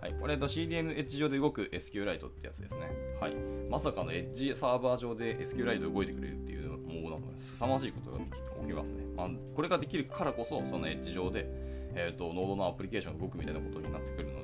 [0.00, 2.80] はい、これ、CDN エッジ上で動く SQLite ってやつですね。
[3.20, 3.34] はい。
[3.68, 9.04] まさかのエッジサーバー上で SQLite 動いてくれるっていうの、もなんか凄まじいことが起きますね。
[9.16, 11.46] まあ、これができるからこそ、そのエッジ上で、
[11.94, 14.39] えーと、ノードのアプリケーションが動くみたいなことになってくるの、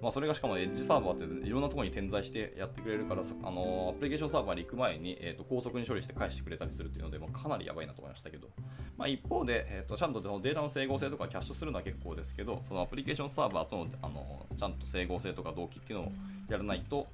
[0.00, 8.48] まあ、それがしかもエッジサーバーっていろんなところに点在してやってくれるから、あのアプリケーションサーバーに行く前に、えーと、高速に処理して返してくれたりするっていうので、まあ、かなりやばいなと思いましたけど、
[8.96, 16.12] まあ、一方で、えーと、ちゃんとそのデータの整合性とかキャッシュするのは結構ですけど、そのアプリケーションサーバーとのあのちゃんと整合性とか同期っていうのを
[16.48, 17.06] やらないと、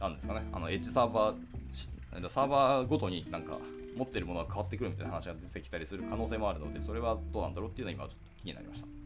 [0.00, 3.58] なんですかね、あのエッジサーバー、サーバーごとになんか
[3.96, 8.99] 持ってるものが変わってくるみたいな話が出てきたりする可能性もあるので、それはどうなんだろうっていうのは今ちょっと気になりました。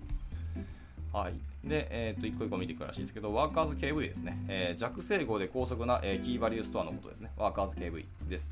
[1.15, 1.35] はい。
[1.63, 4.37] で、えっ、と、一個一個見ていくらしいんですけど、ワーカーズ KV ですね。
[4.49, 7.31] えー弱整合で高速な、えーキーバリューストアのことですね。
[7.37, 8.51] ワーカーズ KV です。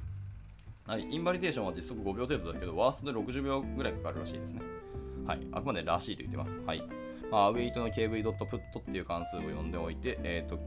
[0.87, 1.03] はい。
[1.03, 4.63] インバリデーションは実測5秒程度だけど、ワーストで60秒ぐらいかかるらしいですね。
[5.27, 5.41] はい。
[5.51, 6.57] あくまでらしいと言ってます。
[6.65, 6.85] はい。
[7.33, 10.61] まあ、 await の KV.put っていう関数を呼んでおいて、えっ、と、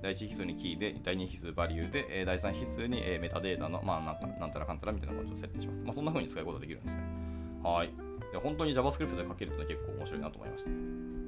[0.00, 5.80] 第1引数にキーで、第2引数バリューで、え第3引数に、えメタデータの、まあ、なんたなんたらかんたらみたいなことを設定します。
[5.84, 7.02] まあ、そんな風に使うことができるんですね。
[7.64, 7.90] はい。
[8.32, 11.21] で本当に JavaScript で書けるというのは結構面白いなと思いました。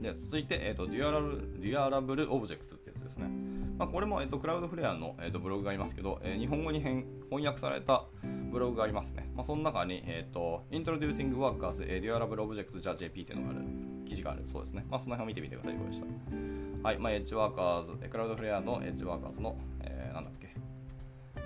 [0.00, 3.26] で続いて、えーと、 Durab Durable Object ってやつですね。
[3.78, 8.04] まあ、これも、えーと、 Cloudflare の、えーと、ブログがありますけど、えー日本語に翻訳された
[8.50, 9.30] ブログがありますね。
[9.34, 13.64] まあ、その中に、えーと、Introducing Workers、Durable Objects JP っていうのがある
[14.06, 14.86] 記事があるそうですね。
[14.88, 15.74] まあ、その辺を見てみてください。
[15.74, 16.06] こうでした。
[16.82, 20.54] はい、まあ、エッジ Workers、 Cloudflare のエッジ Workers の、えーなんだっけ、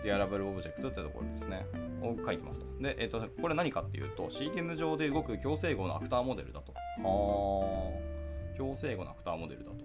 [0.04, 1.66] Durable Object ってところですね。
[2.02, 2.66] を書いてますと。
[2.80, 6.72] で、えっ、と、これ何かっていうと、CTN 上で動く強整合のアクターモデルだと。
[7.02, 8.11] はー。
[8.56, 9.76] 強整合のアクターモデルだと。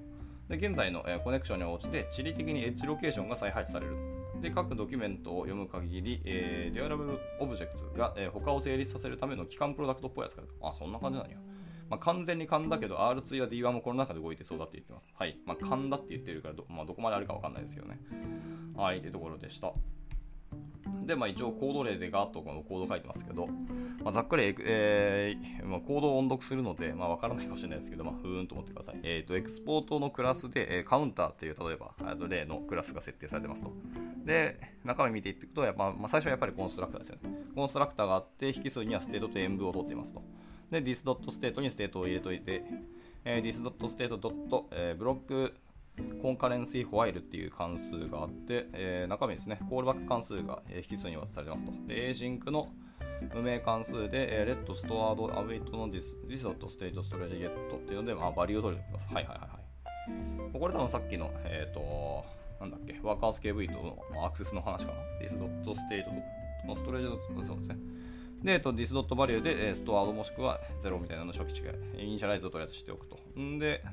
[0.50, 3.98] で、現在の、えコネクションに応じて、地理的にエッジロケーションが再配置される。
[4.42, 11.38] で、各ドキュメントを読む限り、えー、 Durable Object が、えー他を成立させるための基幹プロダクトっぽいやつがあ、そんな感じなんや。
[11.90, 15.08] まあ、完全に勘だけど R2 や D1 もこの中で動いてそうだって言ってます。
[15.14, 15.38] はい。
[15.46, 18.00] まあ、勘だって言ってるからど、まあ、どこまであるかわかんないですけどね。
[18.76, 19.74] はい、というところでした。
[21.08, 23.48] で、まあ、一応コード例でガーッとこのコード書いてますけど、
[24.04, 29.00] まあ、ざっくり、えーまあ、コードを音読するので、まあ、わからないかもしれないですけど、まあ、ふーんと思ってください。
[29.04, 33.72] えっ、と、 export のクラスで、えー Counter っていう、例えば、あと例のクラスが設定されてますと。
[34.26, 37.38] で、中身見ていくと、やっぱ、まあ、最初はやっぱりコンストラクターですよね。
[37.56, 40.22] コンストラクターがあって、引数には state と env を取っていますと。
[40.72, 42.64] で、this.state に state を入れといて、
[43.24, 44.66] えー、this.state.
[44.72, 51.72] えー blockConcurrencyWhile っていう関数があって、えー中身ですね、コールバック関数が、引数に渡されますと。
[51.88, 52.70] で、async の
[53.34, 59.08] 無名関数で、えー、let stored await の this, this.state storage get っていうので、まあ、バリューを取りにます。
[59.14, 60.60] はいはいはいはい。
[60.60, 62.26] これ多分さっきの、えっ、と、
[62.60, 63.84] なんだっけ、 Workers KV と
[64.14, 66.06] のアクセスの話かな？this.state
[66.68, 67.78] のストレージの、そうですね。
[68.44, 73.20] で、えっと、this.value で、えー、ストアードもしくは0みたいなの初期値がイニシャライズをとりあえずしておくと。
[73.40, 73.84] んで、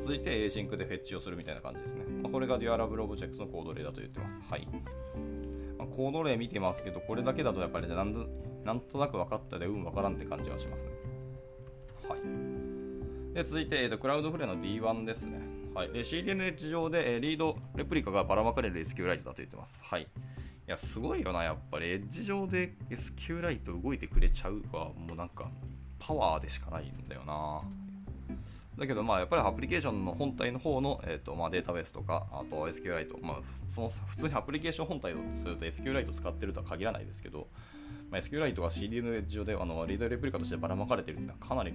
[0.00, 2.04] 続いて async でフェッチをするみたいな感じですね。
[2.22, 4.38] まあ、これが Durable Objects のコード例だと言ってます。
[4.48, 4.68] はい。
[5.78, 8.26] まあ、コード例見てますけど、これだけだとやっぱりじゃなんと
[8.64, 10.90] なんとなく分かったで、うん、分からんって感じがしますね。
[12.08, 13.34] はい。
[13.34, 15.40] で続いて、えーと、クラウドフレアの D1 ですね。
[15.74, 19.78] はい、で CDNH 上で、えリードレプリカがばらまかれる SQLite だと言ってます。
[19.82, 20.02] はい。
[20.02, 20.06] い
[20.66, 21.90] や、すごいよな、やっぱり。
[21.90, 25.50] エッジ上で SQLite 動いてくれちゃうは、もうなんか、
[25.98, 27.62] パワーでしかないんだよな。
[28.78, 33.36] だけど、まあ、やっぱりアプリケーションの本体の方の、えーとまあ、データベースとか、あと SQLite、まあ、
[33.68, 37.48] その普通にアプリケーション本体をすると SQLite 使ってるとは限らないですけど、
[38.10, 41.72] まあ、SQLite が CDN 上であのリードレプリカとしてばらまかれてるっていうのはかなり、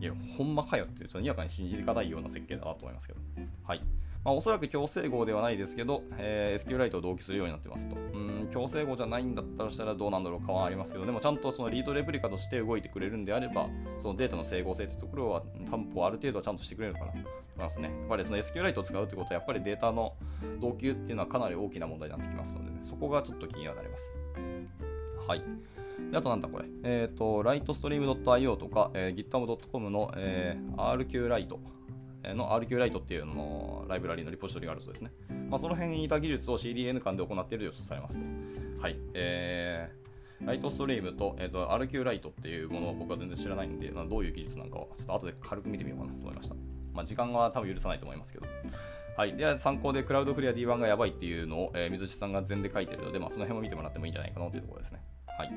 [0.00, 3.20] いや、ほんまかよっていう、ちょっとにわかに信じがたいような設計だなと思いますけど。
[3.64, 3.82] はい。
[4.24, 7.94] まあ、おそらく強制号ではないですけど、えー SQLite を同期するようになってますと。
[7.94, 17.24] うん、強制号じゃないんだったらしたらどうなんだろうかはありますけど、でもちゃんとそのリードレプリカとして動いてくれるんであれば、そのデータの整合性というところは担保ある程度はちゃんとしてくれるかなと思い
[17.56, 17.88] ますね。
[17.88, 20.14] やっぱりその SQLite を使うってことは、やっぱりデータの
[20.60, 24.10] 同級っていうのはかなり大きな問題になってきますので、ね、そこがちょっと気にはなります。
[25.28, 25.42] はい。
[26.10, 26.66] であとなんだこれ。
[26.84, 31.58] えっ、と、lightstream.io とか、えー github.com の、えー RQLite
[32.34, 35.12] の RQLite っていうのライブラリのリポジトリがあるそうですね。
[35.48, 38.24] まあ、その辺に似た技術を CDN 間で行っていると予想されますと。
[38.80, 38.96] はい。
[39.14, 46.54] えー、ライトストリームと,、えー、と RQLite っていうものを僕は全然知らないんで、どういう技術なのかをちょっと後で軽く見てみようかなと思いました。
[46.92, 48.46] まあ、時間は多分許さないと思いますけど。
[49.16, 55.00] はい、で参考でクラウドフレア D1 がやばいっていうのを、えー、水地さんが全で書いてるので、まあ、その辺を見てもらってもいいんじゃないかなというところですね。
[55.38, 55.52] はい、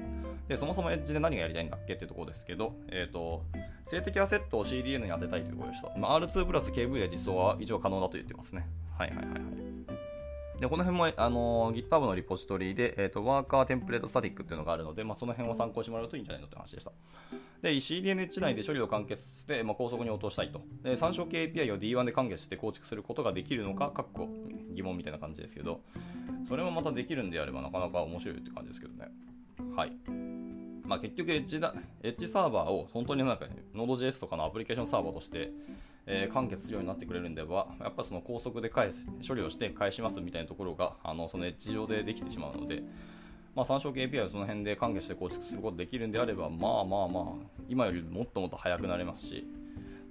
[0.47, 3.45] でそもそもエッジで何がやりたいんだっけっていうところですけど、えーと、
[3.85, 5.97] 静的アセットを CDN に当てたいというところでした。
[5.97, 8.67] まあ、R2 プラス KV で実装は一応可能だと言ってますね。
[8.97, 9.39] はいはいはいはい。
[10.59, 16.91] で、この辺も、あの、GitHub のリポジトリで、え、ー、と、ワーカーテンプレートスタティックっていうのがあるので、まあ、その辺を参考してもらうといいんじゃないのって話でした。
[17.61, 20.61] で、CDNH 内で処理を完結して、まあ、高速に落としたいと。
[20.83, 24.27] で、参照系 API を D1 で完結して構築することができるのか、かっこ
[24.73, 25.79] 疑問みたいな感じですけど、
[26.49, 29.07] それもまたできるんであればなかなか面白いって感じですけどね。
[29.75, 29.93] はい。
[30.85, 35.51] まあ、結局エッジだ、エッジサーバーを本当になんか、ね、Node.js とかのアプリケーションサーバーとして、
[36.07, 42.81] えー、完結するようになってくれるんでは、やっぱその高速で返す、処理をして返しますみたいなところが、あのそのエッジ上でできてしまうので、
[43.55, 47.23] まあ、参照系 API をその辺で完結して構築することができるんであれば、まあまあまあ、
[47.67, 49.45] 今よりもっともっと速くなれますし、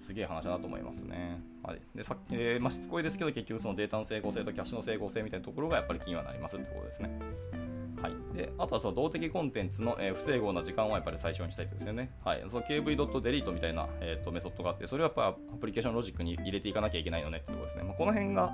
[0.00, 1.40] すげえ話だなと思いますね。
[1.64, 7.67] はい、でさっき、えー、まあ、しつこいですけど、結局そのデータの整合性とキャッシュの整合性みたいなところがやっぱり気にはなりますってことですね。
[8.02, 12.10] はい、であとはその動的コンテンツの、えー、不整合な時間はやっぱり最小にしたいとですよね。
[12.24, 17.84] はい、その kv.delete みたいな、えーと、メソッドがあって、それはやっぱアプリケーションロジックに入れていかなきゃいけないよねってところですね。
[17.84, 18.52] まあ、この辺が、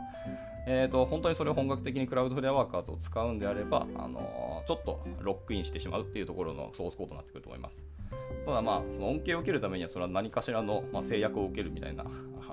[0.66, 7.82] えーと、本当にそれを本格的にクラウドフレアワーカーズを使うんであれば、あのー、ちょっとロックインしてしまうっていうところのソースコードになってくると思います。
[8.46, 12.04] ただまあ、その恩恵を受けるためには、それは何かしらの、まあ、制約を受けるみたいな、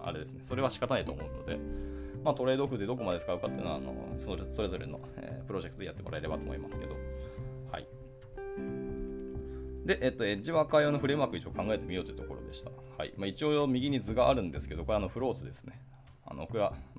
[0.04, 0.41] あれですね。
[0.43, 1.60] それは仕方ないと思うので、
[2.23, 6.95] まあ、トレードオフでどこまで使うかっていうのは、あのそれそれぞれの、えー、プロジェクトでやってもらえればと思いますけど、
[7.71, 7.88] はい。
[9.86, 12.69] で、えっと、エッジワーカー用のフレームワーク一応考えてみようというところでした。
[12.97, 13.13] はい。
[13.17, 15.81] まあ、一応右に図があるんですけど、これあのフローズですね。
[16.25, 16.47] あの、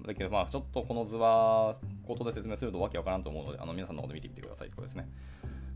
[0.04, 5.08] だけど、まあ、ちょっとこの図は、口頭で説明するとわけわからんと思うので、あの皆さんの方で見てみてくださいということですね。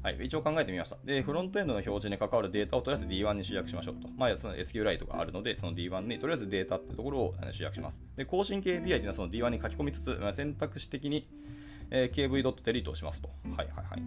[0.03, 0.97] はい、一応考えてみました。
[1.05, 4.09] で、フロントエンドの表示に関わるデータをとりあえず D1 に集約しましょうと。
[4.17, 8.01] まあ、その SQLite があるので、その D1 にとりあえずデータっていうところを集約します。
[8.17, 11.29] で、更新 KPI というのはその D1 に書き込みつつ、選択肢的に、
[11.91, 13.29] えー、kv.delete をしますと。
[13.57, 14.03] はいはいはい。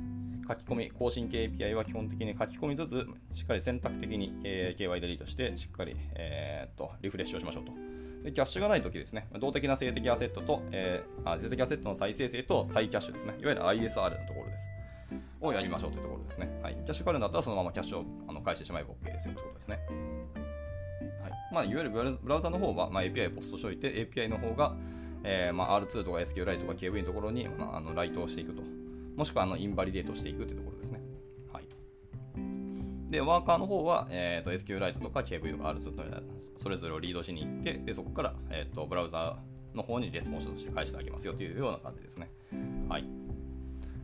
[0.48, 7.90] 書き込み、更新 KPI は基本的に書き込みつつ、しっかり選択的に、えー、KY デリートして、しっかり、えー、っとリフレッシュをしましょうと。
[8.24, 14.79] でキャッシュがないときですね、動的な静的アセットと、えー、あ静的アセットの再生成と再キャッシュですね、いわゆる ISR のところです。
[15.42, 16.60] をやりましょうというところですね。
[16.62, 19.80] はい、キャッシュがあるんだったらそのままキャッシュをあの返してしまえば OK ですよということですね。
[21.22, 24.76] はいまあ、いわゆるブラウザの方は、まあ、API をポストしておいて、API の方が、
[25.24, 28.64] えーまあ、R2 とか SQLite とか KV のところに、まあ、あのライトをしていくと。
[29.16, 31.02] もしくはあのインバリデートしていくというところですね。
[31.52, 31.68] はい、
[33.10, 36.22] で、ワーカーの方は、えーと、SQLite とか KV とか R2 とか
[36.58, 39.38] それぞれをリードしに行って、でそこから、えーと、ブラウザ
[39.74, 42.30] の方にレスポンスとして返してあげますよというような感じですね。
[42.88, 43.29] はい。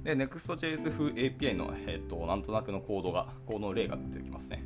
[0.06, 4.64] で、Next.js 風 API の、えーと、なんとなくのコードが、コードの例が出てきますね。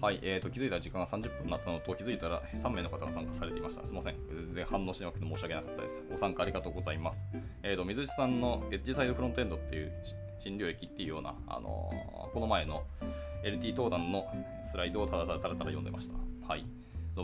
[0.00, 3.84] はい、えーと、気づいたら時間が30分になったのと、気づいたら3名の方が参加されていました。
[3.84, 4.14] すみません。
[4.28, 5.98] 全然反応してなくて申し訳なかったです。
[6.08, 7.20] ご参加ありがとうございます。
[7.64, 9.92] えーと、水内さんのエッジサイドフロントエンドっていう
[10.38, 12.84] 新領域っていうような、あのー、この前の
[13.42, 14.28] LT 登壇の
[14.70, 16.14] スライドをただただたらたら読んでました。
[16.46, 16.64] はい。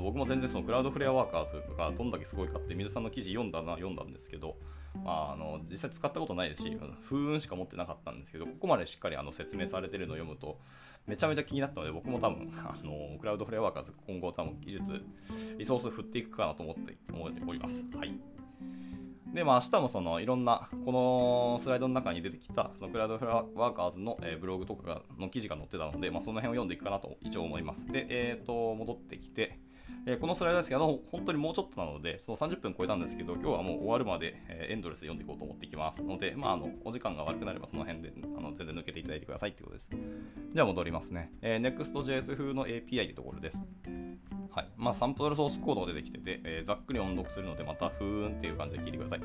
[0.00, 4.56] 僕も全然そのクラウドフレアワーカーズがどんだけすごいかって水さんの記事読んだな読んだんですけど、
[5.04, 10.58] まあ、あの実際使ったことないですし風雲しか持ってなかったんですけどここまでしっかりあの説明されてるのを読むと
[11.06, 15.04] めちゃめちゃ気になったので、僕も多分、あのクラウドフレアワーカーズ、今後多分技術、
[15.58, 17.84] リソース振っていくかなと思って思っております。
[17.94, 18.14] はい。
[19.34, 27.84] で、まあ、明日もそのいろんな、このスライドの中に出てきた、そのクラウドフレアワーカーズの、えー、ブログとかがの記事が載ってたので、まあ、その辺を読んでいくかなと一応思います。
[27.84, 29.58] で、えっ、ー、と、戻ってきて、
[30.06, 39.88] えー、このスライドですけど、本当にもうちょっとなので、その30分超えたんですけど、今日はもう終わるまで、えー、エンドレスで読んでいこうと思っていきますので、まあ、あのお時間が悪くなればその辺であの全然抜けていただいてくださいってことです。
[40.54, 41.32] じゃあ戻りますね。
[41.42, 43.58] えー、Next.js 風の API というところです。
[44.50, 49.20] はいまあ、サンプルソースコードが出てきてて、え、ざっくり音読するので、またふーんっていう感じで聞いてください。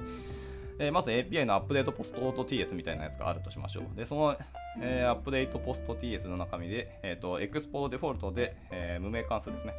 [0.79, 3.97] え、まず API のアップデートポスト TS みたいなやつがあるとしましょう。
[3.97, 4.37] で、その、
[4.81, 9.73] えー、アップデートポスト TS の中身で、えっ、ー、と、エクスポートデフォルトで、えー、無名関数ですね。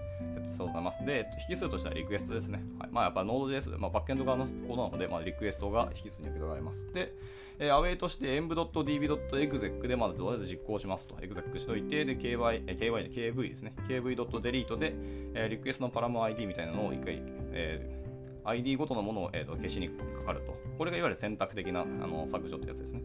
[0.56, 1.04] そうございます。
[1.06, 2.62] で、引数としてはリクエストですね。
[2.78, 6.92] はい、まあ、やっぱ Node.js、まあ、バックエンド側のコードなので、まあ、リクエストが引数に受け取られます。
[6.92, 7.14] で、
[7.58, 11.14] えー、アウェイとして env.db.exec でまずとりあえず実行しますと。
[11.14, 13.72] exec しといて、で、ky、えー ky で kv ですね。
[13.88, 14.92] kv.delete で、
[15.34, 17.99] えー、リクエストのパラム ID みたいなのを一回、えー
[18.44, 20.56] ID ごとのものを、えーと、消しにかかると。
[20.78, 23.02] これがいわゆる選択的なあの削除ってやつですね。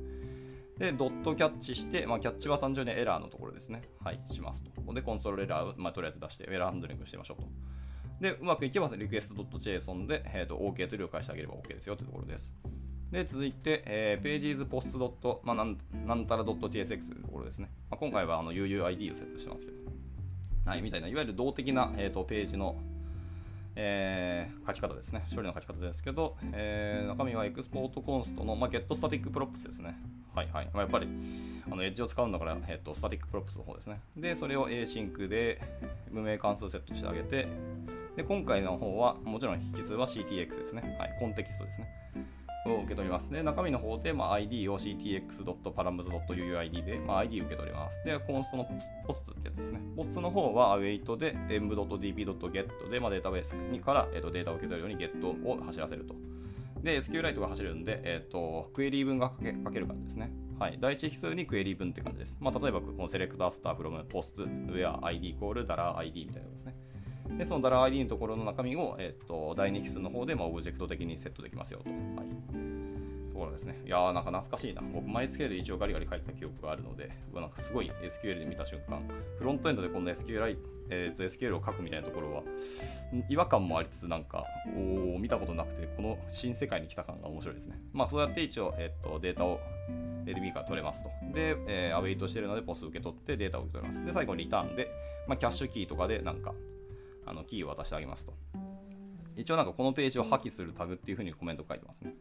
[0.78, 3.82] で、ドットキャッチして、まあ、キャッチは単純にエラーのところですね。
[4.04, 4.94] はい、しますと。
[4.94, 7.48] で、コンソールエラーを、まあ、とりあえず出して、エラーハンドリングしてみましょうと。
[8.20, 12.54] で、うまくいけば、リクエスト .json で、えーと、OK と了解してあげれば OK ですよというところです。
[13.12, 15.40] で、続いて、えー、pages post.
[15.44, 17.70] まあ、なんなんたら .tsx というところですね。
[17.90, 19.78] まあ、今回はあの UUID をセットしてますけど。
[20.66, 22.82] はい、みたいな、いわゆる動的な、えーとページの
[23.76, 25.26] えー、書き方ですね。
[25.34, 29.98] 処理の書き方ですけど、えー、中身は export const の、まあ、 getStaticProps ですね。
[30.34, 30.70] はいはい。
[30.74, 31.08] まあ、やっぱり、
[31.70, 34.02] あのエッジを使うんだから、えっと、 static props の方ですね。
[34.18, 35.62] で、それを async で
[36.12, 37.48] 無名関数セットしてあげて、
[38.16, 40.96] で、今回の方は、もちろん引数は CTX ですね。
[41.00, 41.88] はい、コンテキストですね。
[42.66, 43.32] を受け取ります。
[43.32, 48.04] で、中身の方で、まあ、ID を ctx.params.uid で、まあ、ID 受け取ります。
[48.06, 48.68] で、 const の
[49.06, 49.82] ポストってやつですね。
[49.96, 56.16] ポストの方は await で env.db.get で、まあ、データベースにから、えー、とデータを受け取るように get を走らせると。
[56.82, 60.32] で、SQLite が走るんで、えっ、ー、と、クエリー分が書け書ける感じですね。
[60.60, 60.78] はい。
[60.80, 62.38] 第一引数にクエリー分って感じです。
[62.40, 66.76] まあ、例えば、このセレクタースターフロムポスト、ウェア ID イコールダラ ID みたいなことですね。
[67.38, 71.90] で、そのダラ ID のところの中身を、えっ、と、第二引数の方で、まあ、オブジェクト的にセットできますよと。
[71.90, 72.56] はい。
[73.36, 73.82] ところですね。
[73.86, 74.82] いやーなんか懐かしいな。
[74.82, 79.02] 僕、マイスケール一応ガリガリ書いた記憶があるので、僕なんかすごい SQL で見た瞬間、
[79.38, 80.58] フロントエンドでこんな SQL,
[80.90, 82.44] えー、と SQL を書くみたいなところは、
[83.28, 87.78] 違和感もありつつ、なんか、お見たことなくて、この新世界に来た感が面白いですね。
[87.92, 89.60] まあ、そうやって一応、えー、とデータを
[90.26, 91.10] DB から取れますと。
[91.34, 94.06] で、えー、 await してるので、 post 受け取ってデータを受け取ります。
[94.06, 94.90] で、最後にリターンで、
[95.28, 96.54] まあ、キャッシュキーとかで、なんか、
[97.26, 98.34] あのキーを渡してあげますと。
[99.36, 102.16] 一応なんかこのページを破棄するタグっていうふうにコメント書いてますね。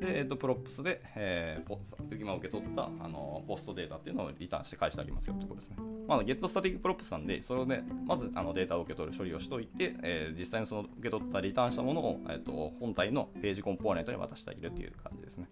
[0.00, 1.78] で、えっと、 props で、えー、ポ
[2.16, 5.76] 今受け取ったあの post データっていうのをリターンして返してあげますよってことですね。
[6.06, 15.48] まあ、 getStaticProps なんで、それで、まずあのデータを受け取る処理をしといて、えー、実際にその受け取ったリターンしたものを、えーと、本体のページコンポーネントに渡してあげるっていう感じですね。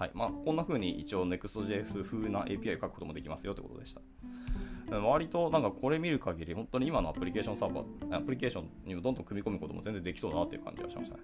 [0.00, 4.00] はいまあ、こんな風に一応 Next.js 風な API を書くこともできますよってことでした。
[4.96, 11.22] 割となんかこれ見る限り、本当に今のアプリケーションサーバー、アプリケーションにもどんどん組み込むことも全然できそうだなっていう感じがしましたね。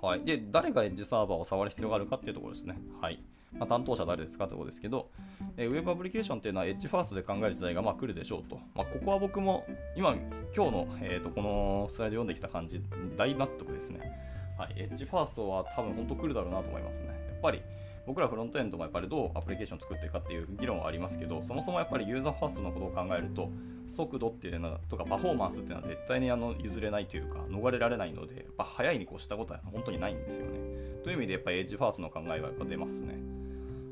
[0.00, 0.24] はい。
[0.24, 2.78] で、誰がエッジサーバーを触る必要があるかっていうところですね。
[3.02, 3.22] はい。
[3.52, 5.10] まあ、担当者誰ですかってことですけど、
[5.58, 8.58] えー、ウェブアプリケーションっていうのはエッジファーストで考える時代がまあ来るでしょうと。
[8.74, 10.16] まあ、ここは僕も今、
[10.56, 12.82] 今日の、えー、とこのスライド読んできた感じ、
[13.18, 14.41] 大納得ですね。
[14.58, 14.74] はい。
[14.76, 17.06] エッジファーストは多分本当来るだろうなと思いますね。
[17.08, 17.62] やっぱり
[18.06, 23.48] 僕らフロントエンドもやっぱりどうアプリケーション作っていくかっていう議論はありますけど、そもそもやっぱりユーザーファーストのことを考えると、
[23.88, 30.58] 速度っていうのとかパフォーマンスっていうのは絶対にあの譲れないというか、逃れられないので、やっぱ早いに越したことは本当にないんですよね。
[31.04, 33.14] という意味でやっぱりエッジファーストの考えはやっぱ出ますね。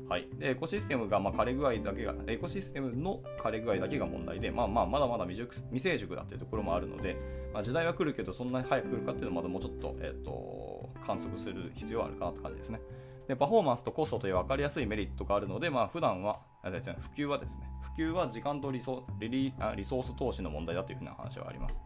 [0.09, 7.15] はい、でエコシステムがま枯れ具合だけが、エコシステムの枯れ具合だけが問題で、まあまあまだまだ未熟未成熟だっていうところもあるので、
[7.53, 12.79] まあ、時代は来るけど、そんなに早く来るかっていうのはまだもうちょっと,、えーと観測する必要はあるかなって感じですね。
[13.27, 16.69] でパフォーマンスとコストという分かりやすいメリットがあるので、まあ普段は、普
[17.15, 17.63] 及はですね、
[17.95, 21.79] 普及は時間とリソリリソース投資の問題だというふうな話はあります。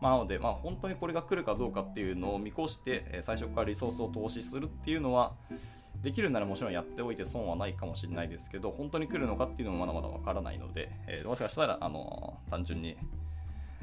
[0.00, 5.34] まあ、なので、まあ、本当にこれが来るかどうかっていうのを見越して、最初からリソースを投資するっていうのは、
[6.02, 12.96] できるならもちろんやっておいて損はないかもしれないですけど、本当に来るのかっていうのもまだまだわからないので、えー、もしかしたら、あの単純に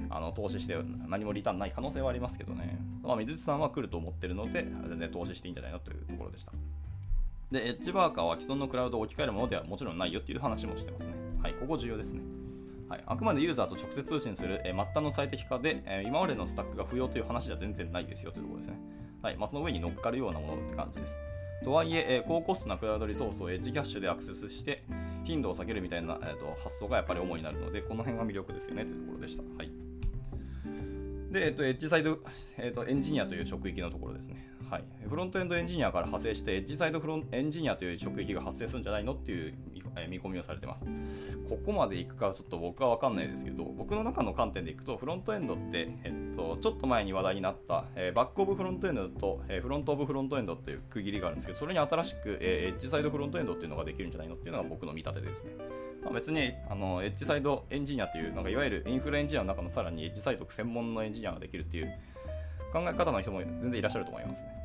[0.10, 0.78] あの投資して
[1.08, 6.52] 何もリターンない可能性はありますけどね、まあ、水津さんは来ると思ってるので、全然投資していいんじゃないのというところでした。
[7.52, 11.14] で、エッジワーカーは既存のクラウドを置き換えるものではもちろんないよっていう話もしてますね。
[11.42, 12.22] はい、ここ重要ですね。
[12.90, 18.80] はい、あくまでユーザーと直接通信する、え、末端の最適化で、え、今までのスタックが不要という話では全然ないですよというところですね。
[19.22, 21.16] はいまあ、その上に乗っかるようなものって感じです。
[21.64, 24.84] とはいえ、高コストなクラウドリソースをエッジキャッシュでアクセスして
[25.24, 29.44] 頻度を下げるみたいな、えーと、発想がやっぱり主になるので、この辺が魅力ですよねというところでした。
[29.58, 29.72] はい、
[31.32, 32.20] で、えっ、ー、と、エッジサイド、
[32.58, 34.50] えーと、エンジニアという職域のところですね。
[34.70, 39.54] はい、フロントエンドエンジニアから派生して、エッジサイドフロンエンジニアという職域が発生するんじゃないのっていう
[40.10, 40.86] 見込みをされてます。
[41.50, 55.52] ここまでいくかちょっと僕は分かんないですけど、僕の中の観点でいくと、フロントエンドって、えっと、ちょっと前に話題になった、え、バックオブフロントエンドと、え、フロントオブフロントエンドっていう区切りがあるんですけど、それに新しく、え、エッジサイドフロントエンドっていうのができるんじゃないのっていうのが僕の見立てですね。
[56.04, 61.94] まあ、別にあのエッジサイドエンジニアという、なんかいわゆるインフラエンジニアの中のさらにエッジサイド専門のエンジニアができるっていう
[62.72, 64.63] 考え方の人も全然いらっしゃると思いますね。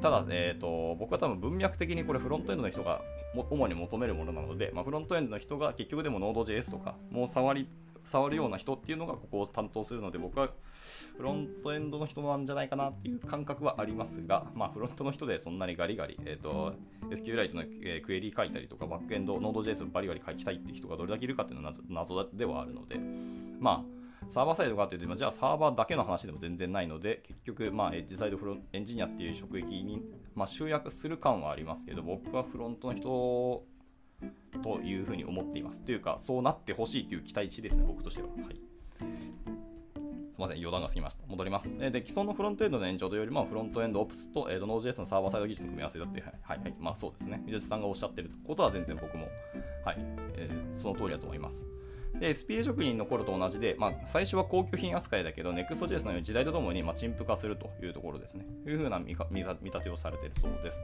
[0.00, 3.02] ただ、えーと、僕は多分文脈的にこれフロントエンドの人が
[3.50, 7.68] 主に求めるものなので、まあ、フロントエンドの人が結局でも Node.js とかもう触り
[8.04, 10.48] 触るような人っていうのがここを担当するので僕は
[11.16, 16.74] フロントエンドの人なんじゃないかなっていう感覚はありますが、まあ、フロントの人でそんなにガリガリ、えーと、
[17.10, 22.98] SQLite の、えクエリ書いたりとかバックエンド Node.js バリガリ書きたいっていう人がどれだけいるかっていうのは謎ではあるので
[23.58, 23.99] まあ
[24.30, 30.02] サーバーサイドかっていうと、じゃあサーバーだけの話でも全然ないので、結局、まあ、エッジサイドフロエンジニアっていう職域に、
[30.34, 33.64] まあ、集約する感はありますけど、僕はフロントの人
[34.62, 35.80] というふうに思っています。
[35.82, 38.28] というか、そうなってほしいという期待値ですね、僕としては。
[38.28, 38.54] はい。
[38.54, 41.26] すみません、余談が過ぎました。
[41.26, 41.76] 戻ります。
[41.76, 47.42] で、既存のフロントエンドの延長というよりも、フロントエンドオプスと、えー、Node.js のサーバーサイド技術の組み合わせだって、はい、はい、まあそうですね。
[47.44, 49.28] 水内さんがおっしゃってることは全然僕も、
[49.84, 49.96] はい、
[50.34, 51.62] えー、その通りだと思います。
[52.18, 58.46] で、SPA 職人の頃と同じで、まあ、最初は高級品扱いだけど、Next.js のように時代とともに、まあ、陳腐化するというところですね。
[58.64, 60.80] というふうな見立てをされているそうです。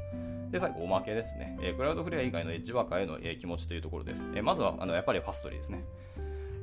[0.51, 1.59] で、最後、おまけですね。
[1.61, 4.23] えー、クラウドフレア以外のエッジワーカーへの、えー、気持ちというところです。
[4.35, 5.85] えー、まずは、あのやっぱりファストリーですね。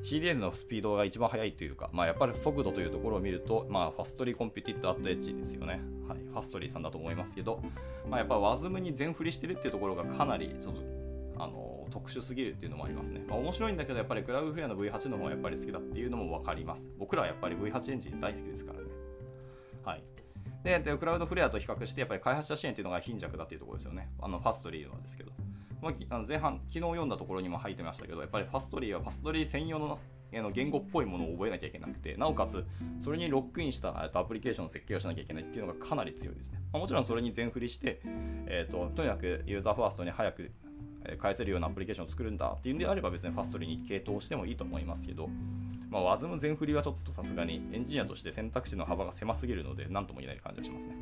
[0.03, 5.79] CDN のスピードが一番速いというか、まあ、やっぱり速度というところを見ると、まあ、ファストリーコンピュティッドアットエッジですよね。
[6.07, 7.63] はい、ファストリーさんだと思いますけど、
[8.09, 10.81] まあ、やっぱ WASM に全振りしてるっていうところがかなりちょっと
[11.37, 13.21] あの特殊すぎるっていうのもありますね。
[13.27, 16.85] まあ、面白いんだけど、やっぱりクラウドフレアの V8 の方がやっぱり好きだっていうのも分かります。
[16.97, 18.85] 僕らはやっぱり V8 エンジン大好きですからね。
[19.83, 20.03] はい。
[20.63, 24.09] で、でクラウドフレアと比較して、やっぱり開発者支援っていうのが貧弱だっていうところですよね。
[24.21, 25.31] あのファストリーはですけど。
[25.81, 29.99] まあ、あの前半、昨日読んだところにも入ってましたけど、やっぱりファストリーはファストリー専用の
[30.41, 32.65] の言語っぽいものを覚えなきゃいけなくて、なおかつ、
[32.99, 36.59] それにロックインしたアプリケーションの設計をしなきゃいけないっていうのがかなり強いですね。
[36.71, 38.01] ま、もちろんそれに全振りして、
[38.47, 40.51] えーと、とにかくユーザーファーストに早く
[41.21, 45.29] 返せるようなアプリケーションを作るんだっていうんであれば別にファストリーに傾倒してもいいと思いますけど、
[45.89, 50.95] まあ、WASM 全振りはちょっとさすがにエンジニアとして選択肢の幅が狭すぎるので何とも言えない感じがしますね。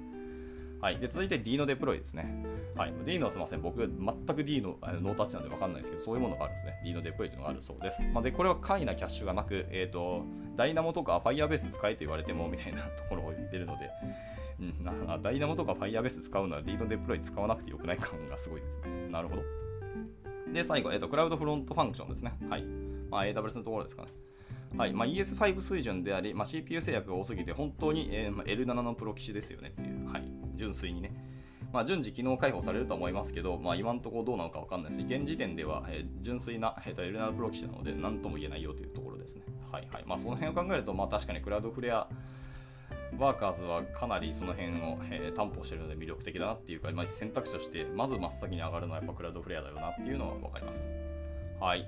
[0.82, 2.43] はい、で続いて D のデプロイですね。
[2.76, 6.82] はい、D のすみません、僕、全く D のノータッチなんで分かんないですけど、そういうものがあるんですね。
[6.84, 8.02] D のデプロイというのがあるそうです。
[8.12, 10.24] まあ、で、これは簡易なキャッシュがなく、えっ、ー、と、
[10.58, 13.91] ダイナモとか Firebase 使えと言われてもみたいなところを言ってるので、
[14.60, 19.08] うん、ダイナモとか Firebase 使うなら D のデプロイ使わなくてよくない感がすごいですね。
[19.12, 19.43] なるほど。
[20.54, 22.34] で、最後、えっ、ー、と、クラウドフロントファンクションですね。
[22.49, 22.64] はい。
[23.10, 24.10] まあ、AWS のところですかね。
[24.78, 30.24] はいまあ、ES5 水準であり、まあ、CPU 制約が多すぎて、本当に、えーまあ、L7 のプロ棋士ですよねっていう、はい、
[30.56, 31.14] 純粋にね。
[31.74, 39.43] まあ、順次機能開放されると思いますけど、まあ、今のところどうなのか分かんないし、現時点では、えー、純粋な、えー、と L7 プロ棋士なので、何とも言えないよというところですね。
[39.72, 40.04] はいはい。
[40.06, 42.08] まあ、その辺を考えると、まあ、確かにクラウドフレア
[43.18, 50.88] ワーカーズはかなりその辺を、えー、担保しているので魅力的だなっていうか、まあ、選択肢としてまず真っ先に上がるのはやっぱクラウドフレアだよなっていうのは分かります。
[51.59, 51.88] はい。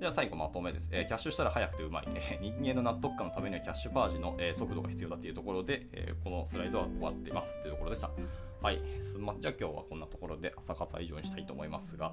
[0.00, 8.10] では最後まとめです、えー、キャッシュしたら早くてうまい、え、人間の納得感のためにはキャッシュパージの、えー、速度が必要だというところで、えこのスライドは終わっていますというところでした。
[8.62, 8.80] はい。
[9.12, 12.12] すまじゃあ今日はこんなところで朝活は以上にしたいと思いますが、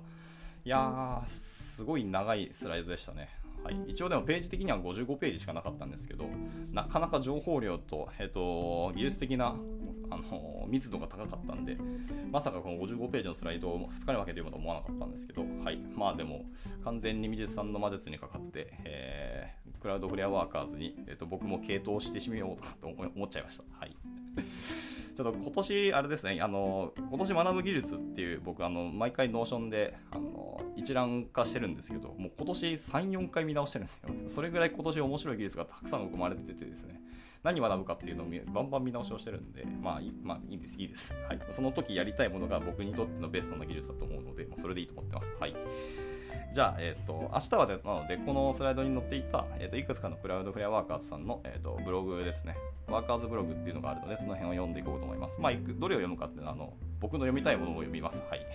[0.64, 3.45] いやー、すごい長いスライドでしたね。
[3.66, 6.30] はい、一応でもページ的には55ページしかなかったんですけど、
[6.72, 9.56] なかなか情報量と、えーと、技術的な
[10.12, 11.76] あの密度が高かったんで、
[12.32, 16.46] まさかこの55ページのスライドを2日に分けて読むと思わなかったんですけど、はい、まあでも
[16.84, 23.64] 完全に mizchi さんの魔術にかかって、えー、 Cloudflare Workers に、えーと、僕も傾倒してしまおうと思っちゃいました。
[23.80, 23.96] はい
[25.16, 34.10] ちょっと今年、あれですね、あの、今年学ぶ技術っていう、僕、あの、毎回 Notion で、あの、一覧化してるんですけど、もう今年3、4回見直してるんですよ。
[34.28, 37.00] それぐらい今年面白い技術がたくさん生まれててですね、
[37.44, 41.14] 何学ぶかっていうのをバンバン見直しをしてるんで、まあ、いまあ、いいです、いいです。
[41.30, 41.40] はい。
[41.52, 45.32] その時やりたいものが僕にとってのベストな技術だと思うので、まあ、それでいいと思ってます。
[45.40, 45.56] はい。
[46.54, 52.56] じゃあ、えっ、ー、と、明日はでなので、このスライドに載っていた、えっ、ー、と、いくつかのクラウドフレアワーカーズさんの、えっ、ー、と、ブログですね。
[52.88, 55.40] ワーカーズブログっていうのがあるので、その辺を読んでいこうと思います。
[55.40, 58.22] まあ、どれを読むかっていうのは、あの、僕の読みたいものを読みます。
[58.30, 58.46] はい。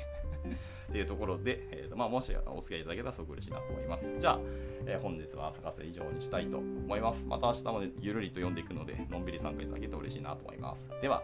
[0.91, 4.07] っていうところで、えーとまあ、もしお付き合いいただけたらすごく嬉しいなと思います。
[4.18, 4.41] じゃあ、
[4.86, 7.24] えー、本日は朝活以上にしたいと思います。
[7.26, 10.88] また明日もゆるりと読んでいくので、のんびり参加いただけると嬉しいなと思います。
[11.01, 11.22] では、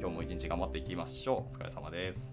[0.00, 1.36] 今日も一日頑張っていきましょう。
[1.54, 2.32] お疲れ様です。